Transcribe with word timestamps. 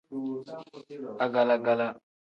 Agala-gala. 1.25 1.87